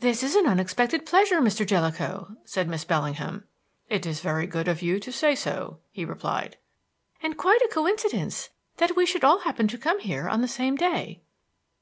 "This 0.00 0.22
is 0.22 0.34
an 0.36 0.46
unexpected 0.46 1.06
pleasure, 1.06 1.40
Mr. 1.40 1.64
Jellicoe," 1.66 2.36
said 2.44 2.68
Miss 2.68 2.84
Bellingham. 2.84 3.44
"It 3.88 4.04
is 4.04 4.20
very 4.20 4.46
good 4.46 4.68
of 4.68 4.82
you 4.82 5.00
to 5.00 5.10
say 5.10 5.34
so," 5.34 5.80
he 5.90 6.04
replied. 6.04 6.58
"And 7.22 7.38
quite 7.38 7.62
a 7.62 7.70
coincidence 7.72 8.50
that 8.76 8.96
we 8.96 9.06
should 9.06 9.24
all 9.24 9.38
happen 9.38 9.68
to 9.68 9.78
come 9.78 10.00
here 10.00 10.28
on 10.28 10.42
the 10.42 10.46
same 10.46 10.76
day." 10.76 11.22